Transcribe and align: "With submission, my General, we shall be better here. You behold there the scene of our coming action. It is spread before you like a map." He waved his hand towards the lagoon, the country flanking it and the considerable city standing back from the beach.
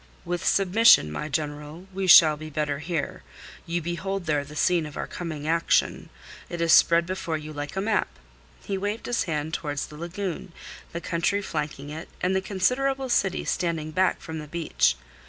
"With 0.25 0.43
submission, 0.43 1.11
my 1.11 1.29
General, 1.29 1.85
we 1.93 2.07
shall 2.07 2.35
be 2.35 2.49
better 2.49 2.79
here. 2.79 3.21
You 3.67 3.83
behold 3.83 4.25
there 4.25 4.43
the 4.43 4.55
scene 4.55 4.87
of 4.87 4.97
our 4.97 5.05
coming 5.05 5.47
action. 5.47 6.09
It 6.49 6.59
is 6.59 6.73
spread 6.73 7.05
before 7.05 7.37
you 7.37 7.53
like 7.53 7.75
a 7.75 7.81
map." 7.81 8.07
He 8.63 8.79
waved 8.79 9.05
his 9.05 9.25
hand 9.25 9.53
towards 9.53 9.85
the 9.85 9.97
lagoon, 9.97 10.53
the 10.91 11.01
country 11.01 11.43
flanking 11.43 11.91
it 11.91 12.09
and 12.19 12.35
the 12.35 12.41
considerable 12.41 13.09
city 13.09 13.45
standing 13.45 13.91
back 13.91 14.19
from 14.21 14.39
the 14.39 14.47
beach. 14.47 14.95